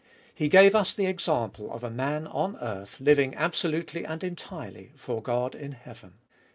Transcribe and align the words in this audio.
He 0.33 0.47
gave 0.47 0.73
us 0.73 0.95
the 0.95 1.05
example 1.05 1.71
of 1.71 1.83
a 1.83 1.91
man 1.91 2.25
on 2.25 2.55
earth 2.55 2.99
living 2.99 3.35
absolutely 3.35 4.03
and 4.03 4.23
entirely 4.23 4.93
for 4.95 5.21
God 5.21 5.53
in 5.53 5.73
heaven. 5.73 6.13